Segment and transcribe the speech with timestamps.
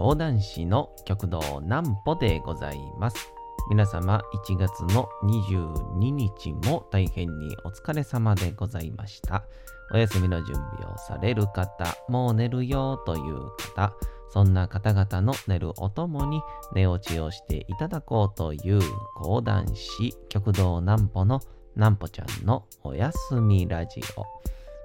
[0.00, 3.34] 講談師の極道南歩でございます。
[3.68, 9.44] 皆様1月の22日も大変にお疲れ様でございました。
[9.92, 13.92] お休みの準備をされる方、もう寝るよという方、
[14.30, 16.40] そんな方々の寝るおともに
[16.72, 18.80] 寝落ちをしていただこうという
[19.16, 21.42] 講談師極道南歩の
[21.76, 24.24] 南歩ちゃんのおやすみラジオ。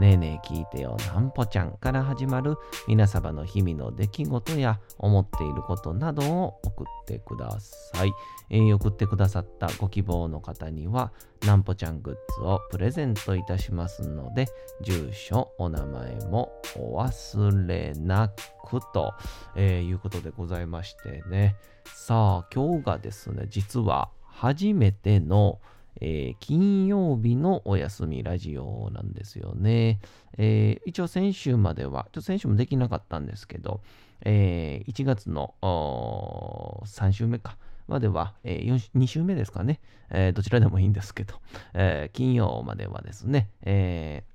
[0.00, 2.56] ねえねえ聞いてよなんぽちゃんから始まる
[2.88, 8.12] 皆様の日々の出来事や思っていることなどを送ってください。
[8.48, 11.12] えー送ってくださったご希望の方には
[11.46, 14.46] なんぽちゃんグッズをプレゼントいたしますので
[14.82, 19.12] 住所、お名前もお忘れなくと、
[19.54, 21.56] えーいうことでございましてね。
[21.84, 25.60] さあ今日がですね実は初めての
[26.00, 30.00] えー金曜日のお休みラジオなんですよね。
[30.38, 33.80] えー一応先週までは、ちょっと先週もできなかったんですけど、
[34.22, 35.54] えー1月の
[36.86, 37.56] 3週目か。
[37.88, 39.80] までは、えー、2週目ですかね、
[40.10, 41.34] えーどちらでもいいんですけど、
[41.74, 44.30] えー金曜まではですね、えー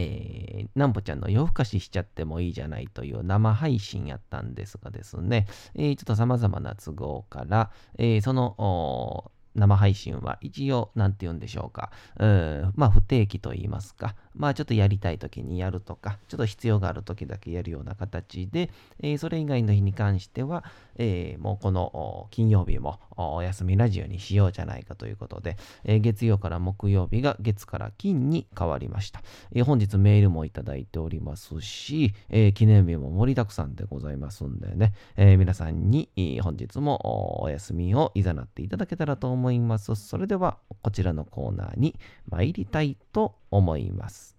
[0.00, 18.70] えー、なんぽちゃんの夜更かししちゃってもいいじゃないという生配信やったんですがですね、えーちょっと様々な都合から、えーその生配信は一応、何て言うんでしょうか、うんまあ不定期と言いますか、まあちょっとやりたい時にやるとか、ちょっと必要がある時だけやるような形で、
[19.00, 20.64] えーそれ以外の日に関しては、
[20.96, 29.22] えーもうこの金曜日もお休みラジオにしようじゃないかということで、えー月曜から木曜日が月から金に変わりました。
[29.52, 36.08] え本日メールもいただいておりますし、え記念日も盛りだくさんでございますんでね、え皆さんに
[36.42, 39.94] 本日もお休みをいざなっていただけたらと思います。
[39.96, 41.98] それではこちらのコーナーに
[42.28, 44.36] 参りたいと思います思います。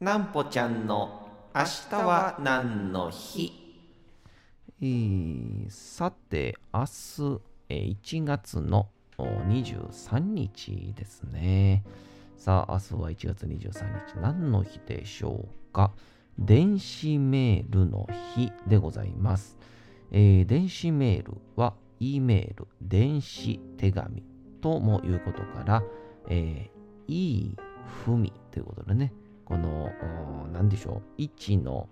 [0.00, 3.52] なんぽちゃんの明日は何の日？
[4.80, 11.84] えーさて、明日、えー1月のお23日ですね。
[12.36, 15.92] さあ、明日は1月23日、何の日でしょうか？
[16.38, 19.56] 電子メールの日でございます。
[20.10, 24.22] えー電子メールは、E メール、電子手紙
[24.60, 25.82] ともいうことから、
[26.28, 27.56] えー、いい
[28.04, 29.12] ふみということでね、
[29.44, 29.90] この、
[30.52, 31.88] 何でしょう、1の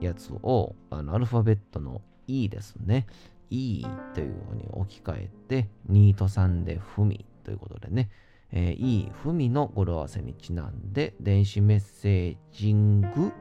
[0.00, 3.06] やつをあのアルファベットの E ですね。
[3.50, 8.10] E というふうに置き換えて、ニートさんでふみということでね、
[8.52, 13.32] えー、いいふみの語呂合わせにちなんで、電子メッセージング、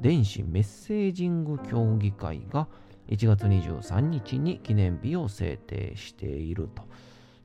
[0.00, 2.68] 電子メッセージング協議会が
[3.08, 6.82] 1月23日に記念日を制定していると。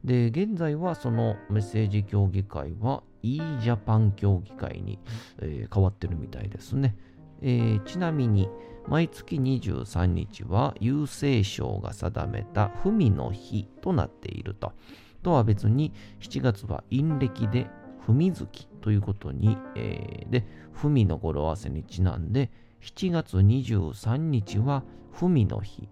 [0.04, 5.00] で、現在はそのメッセージ協議会は e-Japan 協議会に、
[5.40, 6.96] えー変わってるみたいですね。
[7.42, 8.50] えーちなみに、
[8.88, 14.74] 毎月23日は郵政省が定めた文の日となっていると。
[15.22, 17.68] とは別に7月は陰暦で
[18.06, 25.88] 文月ということに、えーで、文の語呂合わせにちなんで、7月23日は文の日、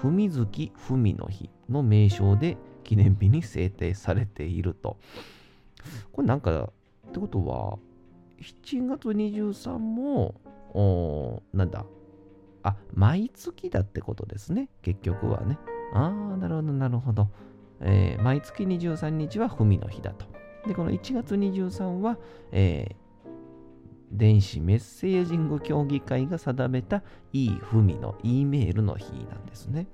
[0.00, 4.98] 文月文の日の名称で記念日に制定されていると。
[6.12, 6.70] これなんか、
[7.08, 7.78] ってことは、
[8.40, 10.34] 7月23も、
[10.74, 11.84] おなんだ、
[12.62, 15.58] あ、毎月だってことですね、結局はね。
[15.94, 17.28] ああ、なるほど、なるほど。
[17.80, 20.26] えー毎月23日は文の日だと。
[20.66, 22.18] で、この1月23は、
[22.52, 23.02] えー
[24.12, 27.02] 電子メッセージング協議会が定めた
[27.32, 29.86] e 文の E メールの日なんですね。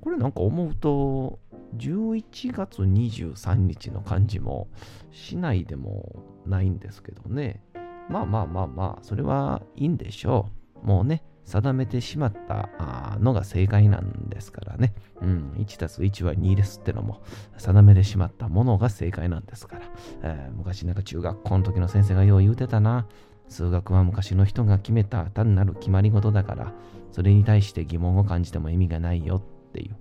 [0.00, 1.38] これなんか思うと、
[1.76, 4.68] 11月23日の感じも
[5.10, 7.62] しないでもないんですけどね。
[8.08, 10.48] まあまあまあまあ、それはいいんでしょ
[10.82, 10.86] う。
[10.86, 14.94] もうね、定めてしまったのが正解なんですからね。
[15.20, 17.22] うん、1たす1は2ですってのも、
[17.56, 19.82] 定めてしまったものが正解なんですから。
[20.22, 23.06] えー昔なんか中学校の時の先生がよう言うてたな。
[23.48, 26.72] 数学は昔の人が決めた単なる決まり事だから、
[27.10, 29.42] それに対して疑問を感じても意味がないよっ
[29.72, 29.96] ていう。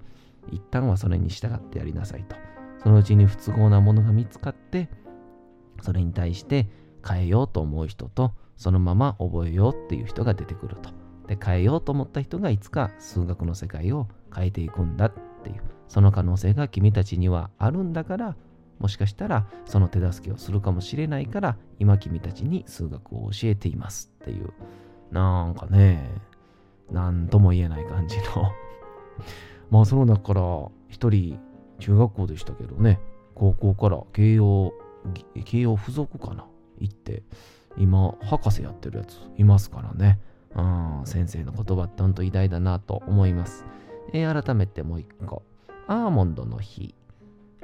[0.52, 2.36] 一旦はそれに従ってやりなさいと。
[2.84, 4.90] そのうちに不都合なものが見つかって、
[5.82, 6.68] それに対して
[7.08, 11.02] 変えようと思う人と、そのまま覚えようっていう人が出てくると。
[11.32, 15.14] で変えようと思った人がいつか数学の世界を変えていくんだっ
[15.44, 18.36] ていうその可能性が君たちにはあるんだから
[18.80, 24.52] もしかしたらその手助けをするかもしれないから今君たちに数学を教えていますっていう
[25.12, 26.10] なんかね
[26.92, 28.52] なんとも言えない感じの
[29.72, 30.42] まあその中から
[30.90, 31.40] 一人
[31.80, 33.00] 中学校でしたけどね。
[33.34, 34.74] 高校から慶応
[35.46, 36.46] 慶応付属かな？
[36.80, 37.24] 行って
[37.78, 40.20] 今博士やってるやついますからね。
[40.56, 43.66] うん先生の言葉ってほんと偉大だなと思います、
[44.12, 45.44] えー、改めてもう一個。
[45.88, 46.94] アーモンドの日。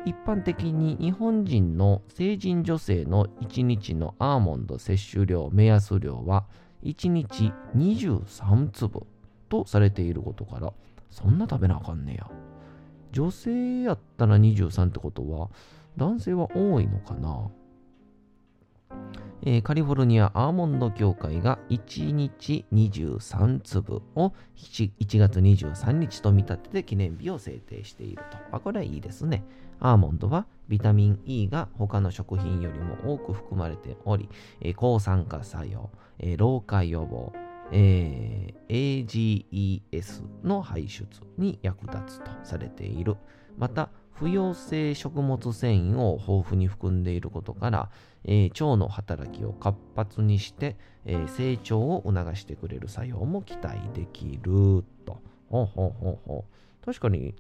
[0.06, 6.45] 一般的に日本人の成人女性の1日のアーモンド摂取量目安量は
[6.83, 9.06] 1日23粒
[9.50, 10.71] とされていることから
[11.09, 12.30] そんな食べなあかんねや
[13.12, 15.50] 女性やったら23ってことは
[15.98, 17.50] 男性は多いのかな
[19.44, 28.38] えー、カリフォルニアアーモンド協会が1日23粒を 1, 1月23日と見立てて記念日を制定していると。
[28.51, 29.45] あ、これはいいですね。
[29.80, 34.27] アーモンドはビタミン E が他の食品よりも多く含まれており、
[34.60, 37.31] えー、抗酸化作用、えー、老化予防、
[37.71, 41.05] えー、AGES の排出
[41.37, 43.15] に役立つとされている。
[43.57, 47.91] また、不溶性食物繊維を豊富に含んでいることから、
[48.23, 50.75] えー、腸の働きを活発にして、
[51.05, 55.21] えー、成長を促してくれる作用も期待できると。
[55.49, 56.85] ほうほうほうほう。
[56.85, 57.35] 確かに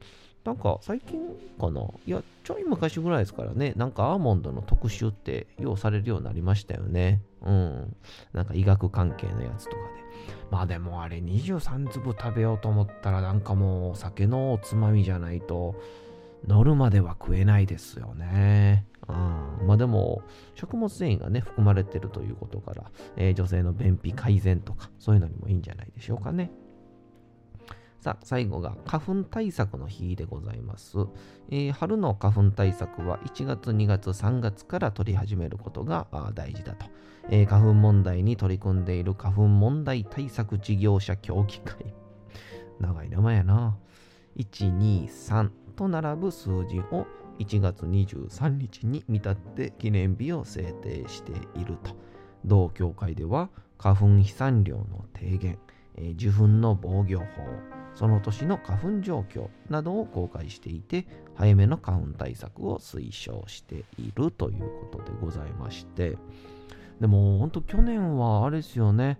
[0.47, 1.19] なんか最近
[1.59, 1.81] かな？
[2.05, 7.21] いや、ちょい昔ぐらいですからね、なんかアーモンドの特集ってようされるようになりましたよね。
[7.41, 7.97] うん。
[8.31, 9.81] なんか医学関係のやつとかで。
[10.49, 15.75] まあでもあれ23粒食べようと思ったらなんかもう酒のおつまみじゃないと
[16.47, 18.85] 乗るまでは食えないですよね。
[19.09, 20.21] うん、まあでも
[20.55, 26.51] 食物繊維がね含まれてるということから、えー、女性の便秘改善とかそういうのにもいいんじゃないでしょうかね。
[28.07, 30.97] さあ、最後が花粉対策の日でございます、
[31.49, 36.85] えー、春の花粉対策は1月、2月、3月から取り始めることが大事だと、
[37.29, 41.93] えー、花粉問題に取り組んでいる花粉問題対策事業者協議会。
[42.79, 43.77] 長い名前やな。
[44.37, 47.05] 1、2、3と並ぶ数字を
[47.39, 51.93] 1月23日に見立って記念日を制定していると。
[52.45, 55.59] 同協会では花粉飛散量の低減、
[55.97, 57.25] えー、受粉の防御法、
[57.97, 64.59] その年の花粉状況などを公開していて、早めの花粉対策を推奨しているという
[64.91, 66.15] ことでございまして、
[67.01, 69.19] でも本当去年はあれですよね、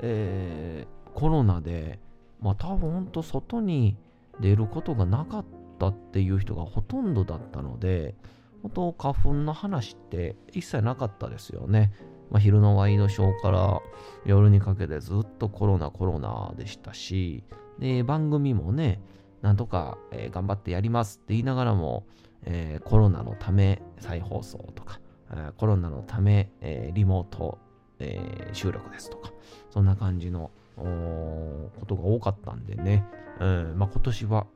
[0.00, 2.00] えー、コロナで、
[2.40, 3.96] まあ多分本当外に
[4.40, 5.44] 出ることがなかっ
[5.78, 8.16] たっていう人がほとんどだったので、
[8.62, 11.92] 本当花粉の話って一切なかったですよね。
[12.32, 13.80] まあ、昼のワイドショーから
[14.26, 17.44] 夜にかけてずっとコロナコロナでしたし、
[17.78, 19.00] で、番組もね、
[19.42, 22.04] なんとか、えー、頑張ってやりますって言いながらも、
[22.44, 27.58] えー、コロナのため再放送とか、えー、コロナのため、えリモート、
[28.00, 29.32] え収録ですとか、
[29.70, 33.04] そんな感じのことが多かったんでね、
[33.40, 34.46] うんまあ、今年は、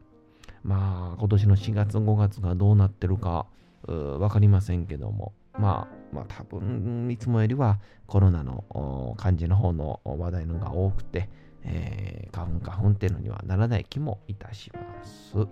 [0.62, 3.46] まあ、今年の4月、5月がどうなってるか、
[3.86, 11.28] わかりませんけども、まあ、まあ、多分、いつもよりはコロナの感じの方の話題のが多くて、
[11.64, 15.46] えー、花粉花粉っていうのにはならない気もいたします。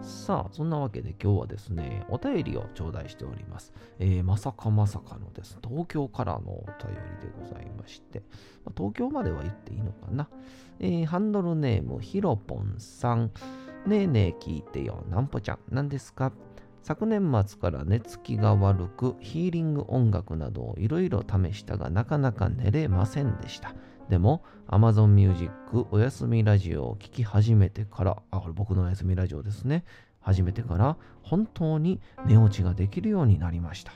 [0.00, 3.72] さあ、そんなわけで今日はですね、お便りを頂戴しております。
[3.98, 8.22] えー、まさかまさかのです、東京からのお便りでございまして、
[8.64, 10.28] まあ、東京までは言っていいのかな。
[10.80, 13.30] えー、ハンドルネーム、ひろぽんさん。
[13.86, 16.32] ねえねえ聞いてよ、なんぽちゃん、何ですか？
[16.82, 23.74] 昨年末から寝つきが悪く、ヒーリング音楽などをいろいろ試したがなかなか寝れませんでした。
[24.12, 25.50] でも、Amazon Music
[25.90, 29.84] おやすみラジオを聴き始めてから、あ、これ僕のおやすみラジオですね。
[30.20, 33.92] 始めてから、本当に寝落ちができるようになりました。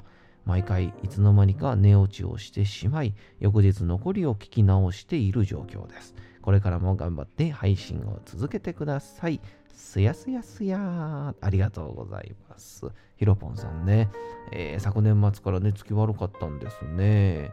[0.46, 6.14] 毎回いつの間にか寝落ちをしてしまい、翌日残りを聞き直している状況です。
[6.40, 9.38] これからも頑張って配信を続けてください。
[9.68, 12.86] すやすやすやありがとうございます。
[13.16, 14.08] ひろぽんさんね、
[14.50, 17.50] えー、昨年末から寝つき悪かったんですね。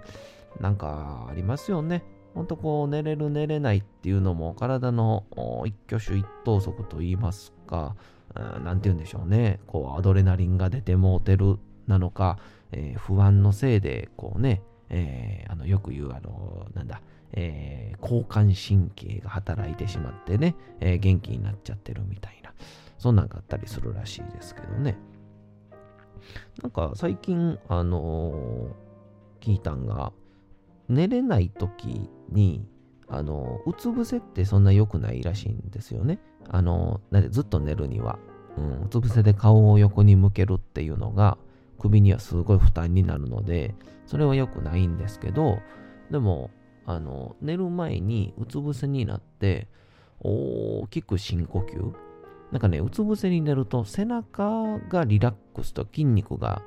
[0.61, 2.05] なんかありますよね。
[2.33, 5.23] ほんとこう寝れる寝れないっていうのも体の
[5.65, 7.95] 一挙手一投足と言いますか、
[8.35, 9.59] 何て言うんでしょうね。
[9.67, 12.39] こうアドレナリンが出てもうてるなのか、
[12.71, 17.01] えー、不安のせいでこうね、えー、あのよく言うあのなんだ、
[17.33, 22.53] えー、交感神経が働いてしまってね、え元気になっちゃってるみたいな、
[22.97, 24.97] そんなんがあったりするらしいですけどね。
[26.61, 28.69] なんか最近、あの
[29.41, 30.13] 聞いたんが、
[30.89, 32.65] 寝れない時に、
[33.07, 36.19] あの、うつ伏せってそんな良くないらしいんですよね。
[36.49, 38.19] あの、ずっと寝るには、
[38.57, 41.37] うん、うつ伏せで顔を横に向けるっていうのが、
[41.79, 43.75] 首にはすごい負担になるので、
[44.05, 45.59] それは良くないんですけど、
[46.11, 46.49] でも、
[46.85, 49.67] あの、寝る前にうつ伏せになって、
[50.19, 51.93] 大きく深呼吸。
[52.51, 56.61] なんかね、うつ伏せに寝ると背中がリラックスと筋肉が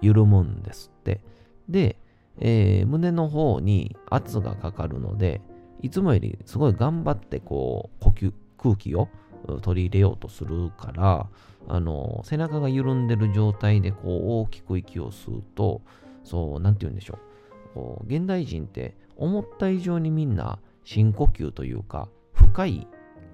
[0.00, 1.20] 緩むんですって。
[1.68, 1.96] で、
[2.40, 5.40] えー、胸の方に圧がかかるので、
[5.82, 9.08] いつもよりすごい頑張ってこう呼吸、空気を
[9.62, 11.26] 取り入れようとするから、
[11.68, 15.82] あの、背中が緩んでる状態でこう大きく息を吸うと、
[16.24, 17.74] そう、なんて言うんでしょう。
[17.74, 22.86] こう現代人って思った以上にみんな深呼吸というか、深い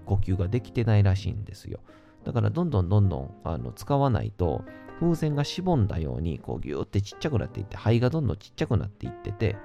[0.05, 1.81] 呼吸ができてないらしいんですよ。
[2.25, 4.65] だからどんどんどんどんあの使わないと、
[5.01, 9.57] 風船がしぼんだように、こうギューってちっちゃくなっていって、肺がどんどんちっちゃくなっていってて、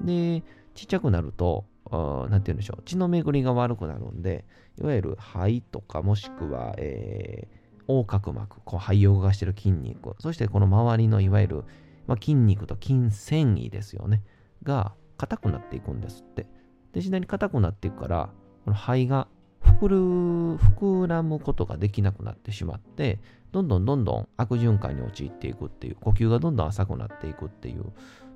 [0.00, 0.42] で、
[0.74, 4.44] ちっちゃくなると、何て言うんでしょう、血の巡りが悪くなるんで、
[4.78, 11.64] いわゆる肺とかもしくは、えー、横隔膜、こう肺を動かしてる筋肉、そしてこの周りのいわゆる、
[12.06, 14.22] まあ、筋肉と筋繊維ですよね、
[14.62, 16.46] が硬くなっていくんですって。
[16.92, 18.30] で、次第に硬くなっていくから、
[18.64, 19.28] この肺が
[19.62, 19.96] 膨る、
[20.58, 23.20] 膨らむことができなくなってしまって、
[23.52, 27.84] どんどんどんどん悪循環に陥っていくっていう、呼吸がどんどん浅くなっていくっていう、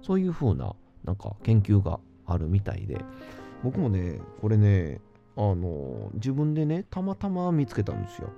[0.02, 3.02] そういう風な、なんか研究があるみたいで、
[3.64, 5.00] 僕もね、これね、
[5.36, 8.28] あの、自分でね、たまたま見つけたんですよ。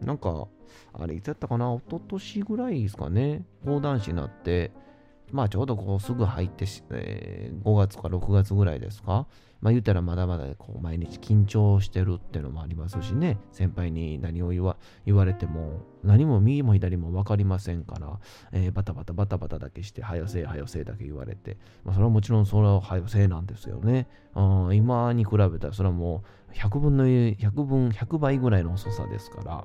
[0.00, 0.46] なんか、
[0.92, 4.70] あれ、いつやったかな、一昨年ぐらいですかね、講談師になって、
[5.32, 9.26] まあちょうどこうすぐ入って、えー、5月か6月ぐらいですか？
[9.60, 18.20] まあ言ったらまだまだこう毎日緊張してるってのもありますしね、先輩に何を言わ言われても何も右も左も分かりませんから、
[18.52, 24.06] えー、バタバタバタバタだけして、はよせいはよせいだけ言われて、まあそれはもちろんそれははよせいなんですよね。
[24.72, 29.64] 今に比べたらそれはもう100分の100分、100倍ぐらいの遅さですから、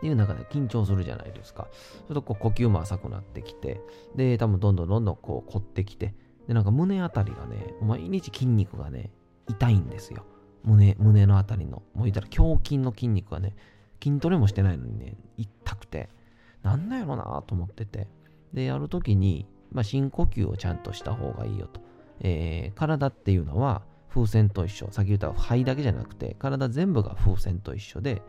[0.00, 1.68] っていう中で緊張するじゃないですか。
[2.06, 3.82] それとこう呼吸も浅くなってきて、
[4.16, 6.14] で、多分どんどんどんどんこう凝ってきて、
[6.48, 9.10] で、なんか胸あたりがね、毎日筋肉がね、
[9.46, 10.24] 痛いんですよ。
[10.64, 11.82] 胸、胸のあたりの。
[11.94, 13.54] もう言ったら胸筋の筋肉がね、
[14.02, 16.08] 筋トレもしてないのにね、痛くて、
[16.62, 18.08] なんだろなと思ってて。
[18.54, 21.80] で、やるときに、まあ、深呼吸をちゃんとした方がいいよと。
[22.20, 24.88] えー、体っていうのは風船と一緒。
[24.90, 28.22] さっき言った肺だけじゃなくて、体全部が風船と一緒で、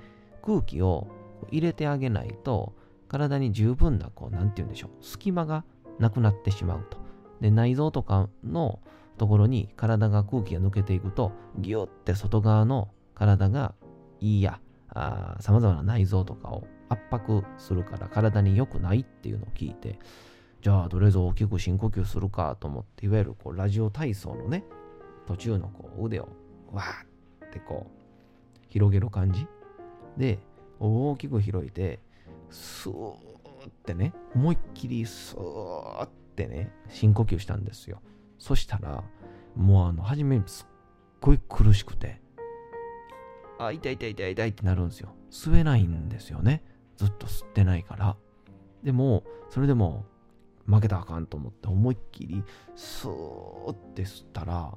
[0.44, 1.08] 空気を
[1.50, 2.74] 入れてあげないと、
[3.08, 5.66] 体に十分な、こう、なんて言うんでしょう、隙間が
[6.00, 6.98] なくなってしまうと。
[7.42, 8.80] で、内臓とかの
[9.18, 13.74] ところに体が空気が抜けていくと、ギュッて外側の体が
[14.20, 14.60] いいや、
[15.40, 20.00] さまざまな内臓とかを圧迫するから体に良くないっていうのを聞いて、
[20.62, 24.64] じゃあ、とりあえず大きく深呼吸するかと思って、いわゆるこうラジオ体操のね、
[25.26, 26.30] 途中のこう腕を
[26.72, 29.48] わーってこう広げる感じ
[30.18, 30.40] で、
[30.82, 32.00] 大きく開いて、
[32.50, 33.18] スーっ
[33.86, 38.02] てね、思いっきりスーってね、深呼吸したんですよ。
[38.38, 39.04] そしたら、
[39.56, 40.74] もうあの、初めすっ
[41.20, 42.22] ごい苦しくて、
[43.60, 45.14] あ、痛い痛い痛い痛いってなるんですよ。
[45.30, 46.64] 吸えないんですよね。
[46.98, 48.18] ずっと吸ってないから。
[48.84, 50.06] でも、それでも
[50.66, 52.44] 負けたらあかんと思って思いっきり
[52.76, 54.76] スーって吸ったら、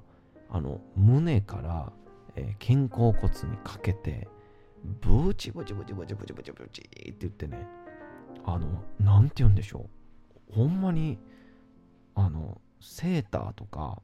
[0.50, 1.92] あの、胸から、
[2.36, 4.28] えー、肩甲骨にかけて、
[4.84, 7.66] ブチブチブチブチブチブチブチって言ってね、
[8.44, 9.88] あの、なんて言うんでしょ
[10.50, 10.54] う。
[10.54, 11.18] ほんまに、
[12.14, 14.02] あの、セーターとか、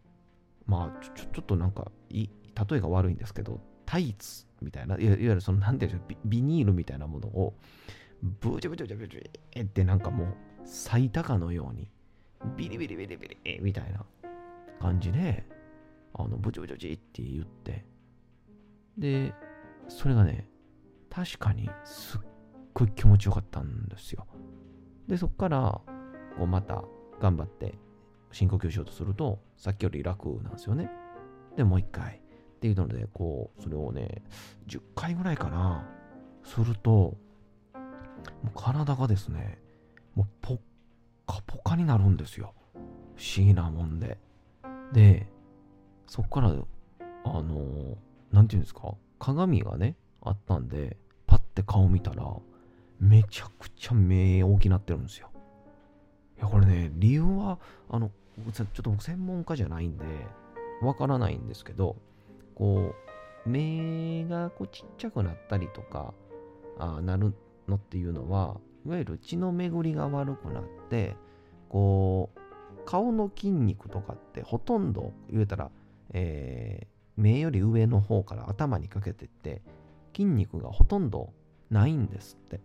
[0.66, 2.28] まあ、ちょ、ちょっとなんかい、
[2.70, 7.54] 例えが悪いんですけど、タイツみたいな、いわゆるその、なんていうんでしょう、ビニールみたいなものを、
[8.22, 11.90] ブチブチブチブチってなんかもう、咲いたかのように、
[12.56, 14.04] ビリビリビリビリみたいな
[14.80, 15.44] 感じで、
[16.14, 17.84] あの、ブチブチブチって言って、
[18.96, 19.34] で、
[19.88, 20.48] それがね、
[21.10, 22.20] 確かにすっ
[22.72, 24.26] ごい気持ちよかったんですよ。
[25.08, 25.80] で、そっから、
[26.38, 26.84] こうまた
[27.20, 27.74] 頑張って
[28.30, 30.90] 深呼吸しようとすると、さっきより楽なんですよね。
[31.56, 32.20] で、もう一回。
[32.56, 34.22] っていうので、こう、それをね、
[34.68, 35.88] 10回ぐらいかな、
[36.44, 37.16] すると、も
[38.44, 39.58] う体がですね、
[40.14, 40.58] もうポッ
[41.26, 42.54] カポカになるんですよ。
[43.16, 44.18] 不思議なもんで。
[44.92, 45.26] で、
[46.06, 47.96] そっから、あの、
[48.30, 50.96] なんていうんですか、鏡がね、あったんで、
[51.26, 52.24] パッて顔見たら、
[52.98, 55.30] めちゃくちゃ目大きなってるんですよ。
[56.38, 57.58] いや、これね、理由は、
[57.88, 58.10] あの、
[58.52, 60.04] ちょっと僕専門家じゃないんで、
[60.82, 61.96] わからないんですけど、
[62.54, 62.94] こ
[63.46, 66.14] う、目がこうちっちゃくなったりとか、
[66.78, 67.34] あなる
[67.68, 71.16] のっていうのは、いわゆる血の巡りが悪くなって、
[71.68, 72.40] こう、
[72.84, 75.70] 顔の筋肉とかってほとんど言えたら、
[76.12, 79.62] えー、目より上の方から頭にかけてって
[80.14, 81.32] 筋肉がほとんど
[81.70, 82.60] ないんですって。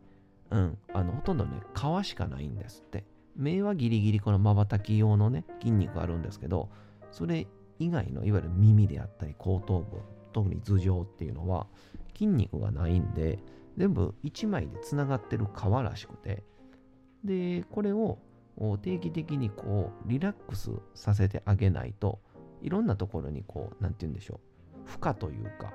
[0.51, 0.77] うん。
[0.93, 3.03] あの、ほとんどね、皮しかないんですって。
[3.35, 6.69] 目はギリギリこの瞬き用のね、筋肉あるんですけど、
[7.11, 7.47] それ
[7.79, 9.97] 以外のいわゆる耳であったり後頭部、
[10.33, 11.67] 特に頭上っていうのは
[12.13, 13.39] 筋肉がないんで、
[13.77, 16.43] 全部1枚でつながってる皮らしくて、
[17.23, 18.19] で、これを
[18.81, 22.19] 定期的にこうリラックスさせてあげないと
[22.61, 24.39] いろんなところにこう何て言うんでしょ
[24.85, 25.73] う負荷というか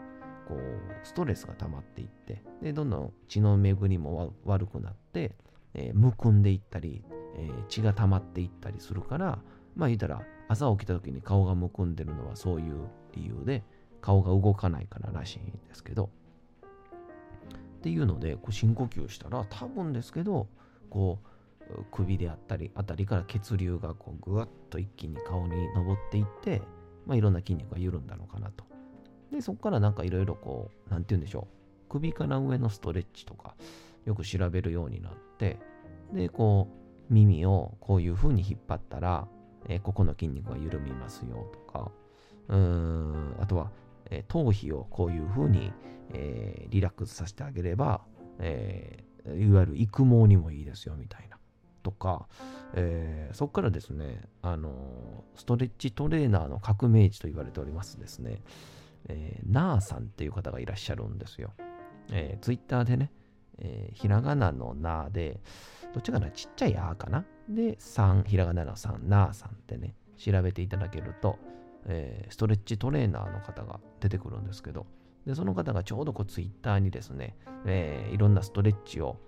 [0.51, 5.37] こうストレスが溜まっていってでどんどん血の巡りも悪くなって、
[5.75, 7.05] えー、むくんでいったり、
[7.37, 9.39] えー、血が溜まっていったりするから
[9.77, 13.63] まあ言ったら朝起きた時に顔がむくんでるのはそういう理由で
[14.01, 16.11] 顔が動かないかららしいんですけど
[17.79, 20.49] っていうのでこう深呼吸したら多分ですけど
[20.91, 26.63] こう首であったりあたりから血流がこうぐわっと一気に顔に上っていって、
[27.07, 28.70] まあ、いろんな筋肉が緩んだのかなと。
[29.31, 31.89] で、そこからなんかいろいろこう、なんて言うんでしょう。
[31.89, 33.55] 首から上のストレッチとか
[34.05, 35.59] よく調べるようになって、
[36.13, 36.69] で、こ
[37.09, 39.27] う、耳をこういう風に引っ張ったら、
[39.69, 41.91] えー、ここの筋肉が緩みますよとか、
[42.49, 43.71] うーん、あとは、
[44.11, 45.73] えー、頭皮をこういう風に、
[46.13, 48.03] えー、リラックスさせてあげれば、
[48.39, 51.37] えー、いわゆる育毛にもいいですよみたいな。
[51.83, 52.29] とか、
[52.75, 58.43] えー、そこからですね、あのストレッチトレーナーの革命児と言われておりますですね、
[59.11, 61.53] えー、ナーさんっていう方がいらっしゃるんですよ。
[62.13, 63.13] えー、ツイッターでね、
[63.59, 65.41] えー、ひらがなのナーで、
[65.93, 67.25] どっちかな、ちっちゃいあーかな。
[67.49, 71.39] で、3、ひらがなの3、ナーさんってね、調べていただけると、
[71.87, 74.87] えー、ストレッチトレーナーの方が出てくるんですけど、
[75.27, 77.37] で、その方がちょうどこうツイッターにですね、
[77.67, 79.19] えー、いろんなストレッチを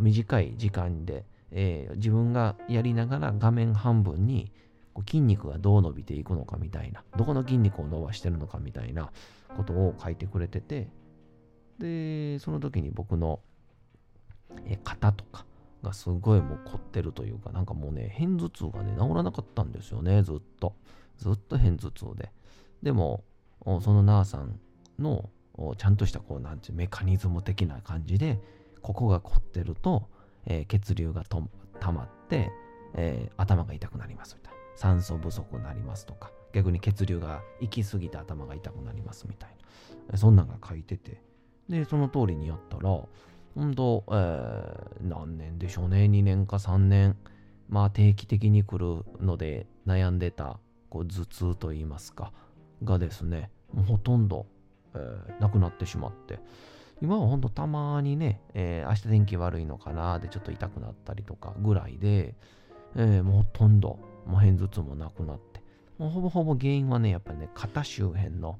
[0.00, 4.52] 短い時間で、えー、自分がやりながら画面半分に
[4.96, 9.12] こう筋肉がどう伸びていくのかみたいな、どこの筋肉を伸ばしてるのかみたいな
[9.54, 10.88] ことを書いてくれてて、
[11.78, 13.40] で、その時に僕の、
[14.64, 15.44] え、肩とか
[15.82, 20.74] がすごいもう凝ってるというか、なんかもうね、片頭痛がね、治らなかったんですよね、ずっと。
[21.18, 22.32] ずっと片頭痛で。
[22.82, 23.22] でも、
[23.82, 24.58] そのナーさん
[24.98, 25.28] の
[25.76, 28.40] ちゃんとしたこう、なんていうメカニズム的な感じで、
[28.80, 30.08] ここが凝ってると、
[30.46, 31.42] えー、血流がと
[31.80, 32.50] 溜まって、
[32.94, 34.55] えー、頭が痛くなりますみたいな。
[34.76, 39.50] 酸素不足になりますとか、逆に血流が行き過ぎて頭が痛くなりますみたい
[40.10, 40.16] な。
[40.16, 41.20] そんなんが書いてて。
[41.68, 43.00] で、その通りにやったら、
[43.54, 47.16] 本当、えー、何年でしょうね、2年か3年、
[47.68, 52.32] まあ定期的に来るので悩んでたこう頭痛といいますか、
[52.84, 53.50] がですね、
[53.88, 54.46] ほとんど、
[54.94, 56.38] えー、なくなってしまって、
[57.02, 62.34] 今はほんとたまにね、えー、明日天気悪いのかなでちょっと痛くなったりとかぐらいで、
[62.94, 65.62] えー、もうほとんど、もう片頭痛もなくなって、
[65.98, 68.58] もうほぼほぼ原因はね、やっぱりね、肩周辺の、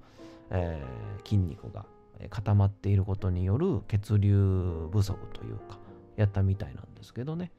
[0.51, 1.85] えー、筋肉が
[2.31, 5.79] 固まっていることによる血流不足というか、
[6.17, 7.53] やったみたいなんですけどね。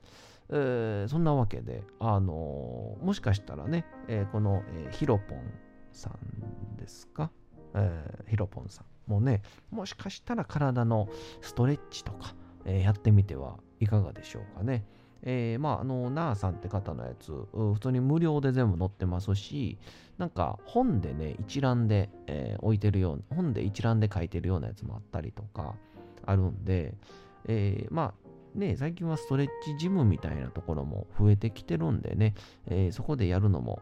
[0.49, 5.41] えー、そんなわけで、あのー、もしかしたらね、えー、この、えー、ヒロポン
[5.91, 7.31] さんですか、
[7.73, 9.41] えー、ヒロポンさんもね、
[9.71, 11.09] もしかしたら体の
[11.41, 12.33] ストレッチとか、
[12.65, 14.85] え、やってみてはいかがでしょうかね。
[15.23, 19.77] えー、まあ、あの、ナーさんって方のやつ、普通に無料で全部載ってますし、
[20.17, 25.75] なんか本でね、一覧で、えー、置いてるような、本で一覧で書いてるようなやつもあったりとか
[26.25, 26.95] あるんで、
[27.47, 28.27] えー、まあ、
[28.57, 32.33] ね、最近はストレッチジムみたいなところも増えてきてるんでね、
[32.67, 33.81] えー、そこでやるのも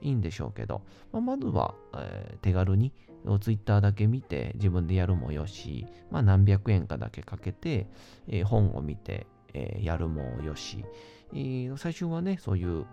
[0.00, 2.92] いいんでしょうけど、まあ、まずは、えー、手軽に
[3.40, 7.86] ツイッターだけ見て自分でやるもよし、まあ、何百円かだけかけて、
[8.26, 10.84] えー、本を見て、えー、やるもよし、
[11.32, 12.86] えー、最初はね、そういう、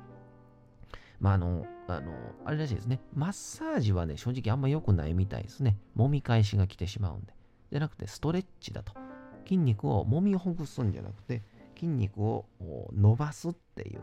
[1.19, 2.11] まあ、あの、あの、
[2.45, 2.99] あれらしいですね。
[3.13, 5.77] マッサージはね、正直あんま良くないみたいですね。
[5.95, 7.33] 揉み返しが来てしまうんで。
[7.71, 8.93] じゃなくて、ストレッチだと。
[9.45, 11.41] 筋肉を揉みほぐすんじゃなくて、
[11.75, 12.45] 筋肉を
[12.93, 14.01] 伸ばすっていう。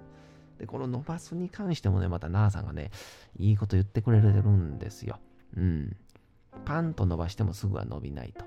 [0.58, 2.90] で、この伸ばすに関してもね、またナーさんがね、
[3.36, 5.18] いいこと言ってくれてるんですよ。
[5.56, 5.96] うん。
[6.64, 8.44] パンと伸ばしてもすぐは伸びないと。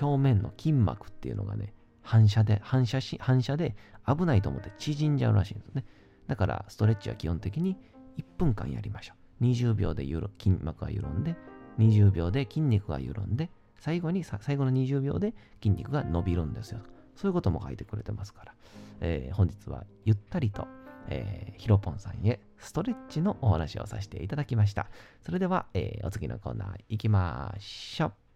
[0.00, 1.74] 表面の筋膜っていうのがね、
[2.08, 5.84] 反射で、反射し、反射で危ないと思って縮んじゃうらしいんですね。
[6.26, 7.76] だから、ストレッチは基本的に
[8.16, 9.44] 1分間やりましょう。
[9.44, 11.36] 20秒で筋膜が緩んで、
[11.78, 16.80] 20秒で筋肉が緩んで、最後に、最後の20秒で筋肉が伸びるんですよ。
[17.14, 18.54] そういうことも書いてくれてますから、
[19.00, 20.66] えー、本日はゆったりと
[21.10, 24.90] えー、ヒロポンさんへストレッチのお話をさせていただきました。
[25.22, 28.27] それでは、えー、お次のコーナー行きましょう。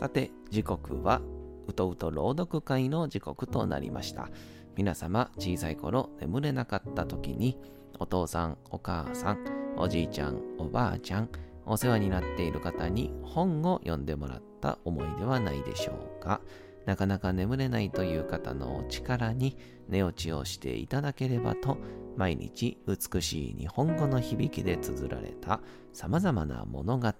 [0.00, 1.20] さて、時刻は、
[1.66, 4.30] うとうと朗読会の時刻となりました。
[4.74, 7.58] 皆様、小さい頃眠れなかった時に、
[7.98, 9.44] お父さん、お母さん、
[9.76, 11.28] おじいちゃん、おばあちゃん、
[11.66, 16.40] お世話になっている方に本を読んでもらった思いではないでしょうか？
[16.86, 19.56] なかなか眠れないという方のお力に
[19.88, 21.78] 寝落ちをしていただければと
[22.16, 25.60] 毎日美しい日本語の響きで綴られた
[25.92, 27.12] 様々な物語、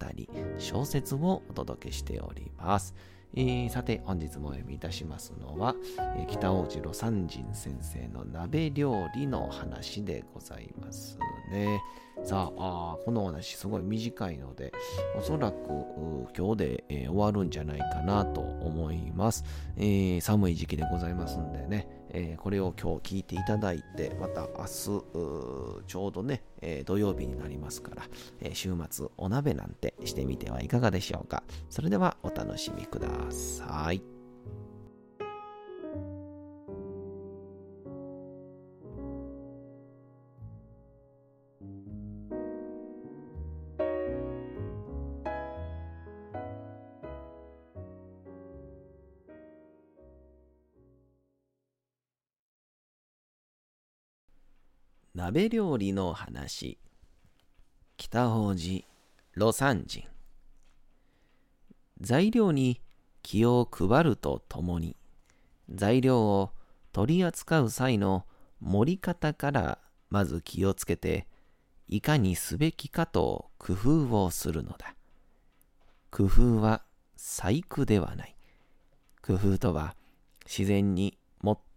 [0.59, 2.95] 小説をお届けしております。
[3.35, 5.77] えー、さて、本日もお読みいたしますのは、
[6.17, 11.19] えー、北大路魯山人先生の鍋料理の話でございます
[11.53, 11.81] ね。
[12.23, 14.73] さあこのお話すごい短いので、
[15.17, 15.57] おそらく
[16.37, 19.43] 今日で、えー、終わるんじゃないかなと思います、
[19.79, 24.69] えー、寒い時期でございますんでね、えー、これを今日聞いていただいて、また明日、
[25.87, 28.03] ちょうどね、えー、土曜日になりますから、
[28.41, 31.43] えー、週末お鍋なんてしてみてはいかがでしょうか。
[31.69, 34.20] それではお楽しみください。
[55.33, 56.77] 鍋料理の話。
[57.97, 58.83] 北法寺
[59.37, 60.03] 魯山人。
[62.01, 62.81] 材料に
[63.23, 64.97] 気を配るとともに
[65.73, 66.51] 材料を
[66.91, 68.25] 取り扱う際の
[68.61, 71.29] 盛り方からまず気をつけて
[71.87, 74.97] いかにすべきかと工夫をするのだ。
[76.11, 76.83] 工夫は
[77.15, 78.35] 細工ではない。
[79.23, 79.95] 工夫とは
[80.45, 81.17] 自然に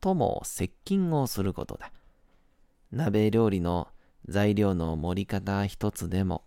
[0.02, 1.92] 最も接近をすることだ。
[2.93, 3.88] 鍋料理の
[4.29, 6.43] 材料の盛り方一つでも、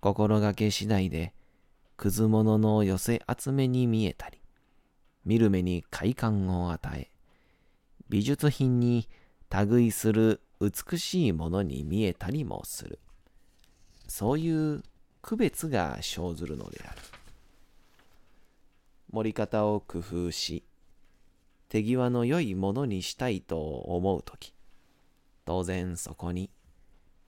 [0.00, 1.32] 心がけ次第で、
[1.96, 4.40] くず物の寄せ集めに見えたり、
[5.24, 7.12] 見る目に快感を与え、
[8.08, 9.08] 美術品に
[9.68, 12.98] 類する美しいものに見えたりもする。
[14.08, 14.82] そういう
[15.22, 16.98] 区別が生ずるのである。
[19.12, 20.64] 盛り方を工夫し、
[21.68, 24.52] 手際の良いものにしたいと思うとき、
[25.44, 26.50] 当然そこに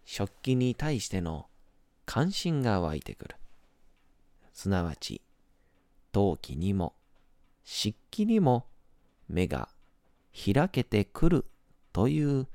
[0.04, 1.46] 食器に対しての
[2.06, 3.36] 関心が湧いてくる。
[4.52, 5.22] すなわち、
[6.12, 6.94] 陶器にも
[7.64, 8.66] 漆器にも
[9.28, 9.68] 目が
[10.32, 11.46] 開けてくる
[11.92, 12.46] という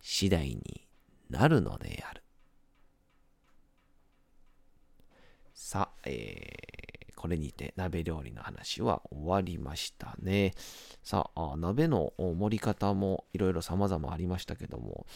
[0.00, 0.88] 次第に
[1.30, 2.22] なるのである。
[5.54, 6.91] さあ、えー、
[7.22, 10.54] これにて鍋料理の話は終わりましたね。
[11.04, 15.06] さあ、鍋の盛り方もいろいろ様々ありましたけども、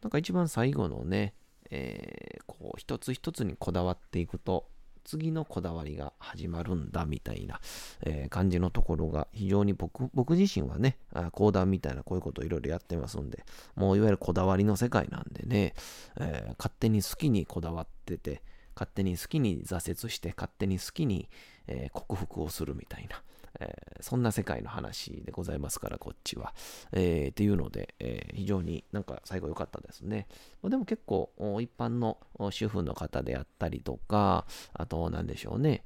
[0.00, 1.34] なんか一番最後のね、
[1.70, 4.68] えー、こう一つ一つにこだわっていくと、
[5.02, 7.60] 次のこだわりが始まるんだみたいな、
[8.02, 10.98] え、感じのところが非常に僕僕自身はね、
[11.32, 15.74] 講談みたいなこういうことをいろいろやってますんで、もういわゆるこだわりの世界なんでね、
[16.20, 18.40] えー、勝手に好きにこだわってて、
[18.76, 21.28] 勝手に好きに挫折して、勝手に好きに、
[21.68, 23.22] えー、克服をするみたいな、
[23.60, 26.54] えー、そんな世界の話でございますから、こっちは。
[26.92, 30.26] えー、っていうので、えー、非常になんか最後良かったですね。
[30.62, 32.18] でも結構、一般の
[32.50, 35.84] 主婦の方であったりとか、あと、なんでしょうね。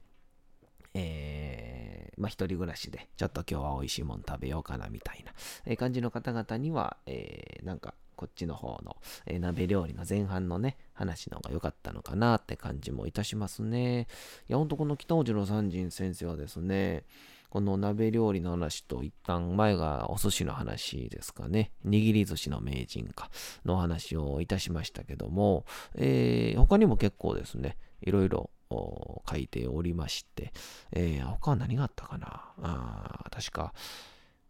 [0.94, 5.32] えー、まあ、一人暮らしで、ちょっと今日は美味しいもん食べようかなみたいな、
[5.66, 14.08] え感じの方々には、えー、なんか、こっちの方の、えー、鍋料理の前半のね、話の方が良かったのかなって感じもいたしますね。
[14.46, 17.04] いや、ほんとこの北尾次郎三人先生はですね、
[17.48, 21.72] この鍋料理の話と一旦前がお寿司の話ですかね。
[21.86, 23.30] 握り寿司の名人か
[23.64, 30.52] の話をいたしましたけども、えー、他にも結構ですね、いろいろ書いておりまして、
[30.92, 33.72] えー、他は何があったかなあ確か、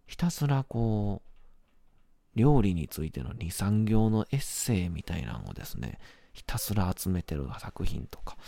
[0.09, 1.30] ひたすらこう、
[2.41, 5.99] 料理についての2、3行のエッセイみたいなのをですね、
[6.33, 8.39] ひたすら集めてる作品とか、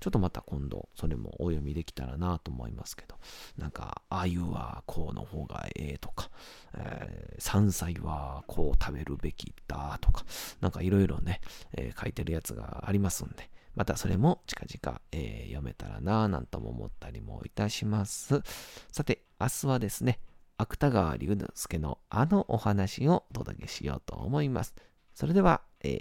[0.00, 3.16] ちょっとまた今度それもお読みできたらなと思いますけど、
[3.58, 6.30] なんか、あゆはこうの方がええとか、
[6.74, 10.24] えー、山菜はこう食べるべきだとか、
[10.62, 11.42] なんかいろいろね、
[11.74, 18.42] えー、書いてるやつがありますんで、またそれも近々、えー、読めたらなぁなんとも思ったりもいたします。
[18.90, 20.20] さて、明日はですね、
[20.62, 24.74] 芥川龍之介のあのお話をお届けしようと思います。
[25.12, 26.00] それでは、えー、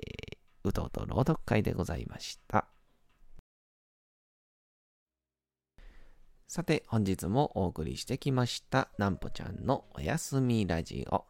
[0.63, 2.67] うとうと朗読会でございました。
[6.47, 11.25] さて、本日もお送りしてきました、なんぽちゃんのおやすみラジオ。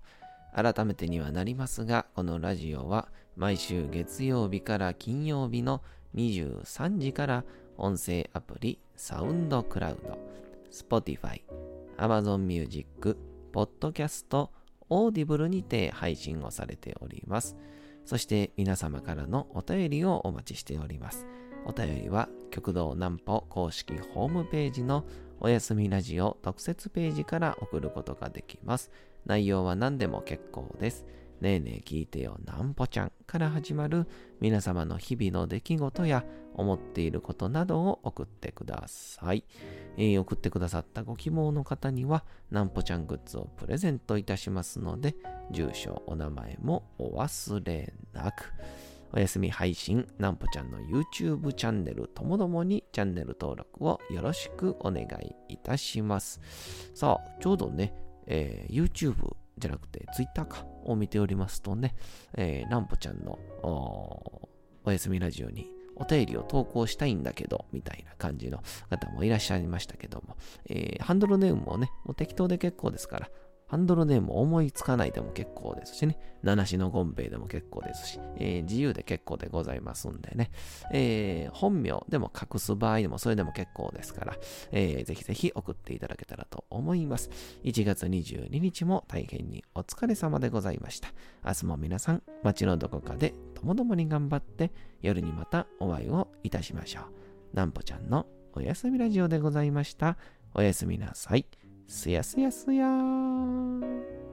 [0.54, 5.82] 改めてにはなりますが、このラジオは毎週月曜日から金曜日の
[6.15, 7.44] 23時から
[7.78, 10.17] 音声アプリサウンドクラウド、
[10.72, 11.41] Spotify、
[12.02, 13.18] Amazon Music、
[13.54, 14.50] Podcast、
[14.90, 17.56] Audible にて配信をされております。
[18.06, 21.26] そして皆様からのお便りをお待ちしております。
[21.66, 25.06] お便りは極道南歩公式ホームページの
[25.40, 28.92] おやすみラジオ特設ページから送ることができます。
[29.26, 31.06] 内容は何でも結構です。
[31.42, 34.08] ねえねえ聞いてよなんぽちゃんから始まる
[34.40, 36.24] 皆様の日々の出来事や
[36.54, 39.44] 思っていることなどを送ってください。
[39.98, 45.16] えー、送ってくださったご希望の方にはなんぽちゃんグッズをプレゼントいたしますので、
[45.52, 48.54] 住所、お名前もお忘れなく。
[49.14, 56.40] おやすみ配信、なんぽちゃんの YouTube チャンネルともどもにチャンネル登録をよろしくお願いいたします。
[56.94, 57.94] さあ、ちょうどね、
[58.28, 61.95] えー、YouTube じゃなくてツイッターかを見ておりますとね、
[62.36, 70.36] えー、なんぽちゃんのおやすみラジオにお便りを投稿したいんだけど、みたいな感じの方もいらっしゃいましたけども、
[70.67, 73.30] えー、ハンドルネームもね、もう適当で結構ですから、
[73.72, 80.52] ハンドルネーム思いつかないでも結構ですしね、七種のゴンベイでも結構ですし、えー、自由で結構でございますんでね、
[80.92, 84.36] えー、本名でも隠す場合でもそれでも結構ですから、
[84.74, 87.30] えー、ぜひぜひ送っていただけたらと思います。
[87.64, 91.08] 1月22日も大変にお疲れ様でございました。
[91.46, 97.04] 明日も皆さん、街のどこかでともどもに頑張って、夜にまたお会いをいたしましょ
[97.54, 97.56] う。
[97.56, 100.18] なんぽちゃんのおやすみラジオでございました。
[100.54, 101.46] おやすみなさい。
[101.88, 104.31] すやすやすやーん。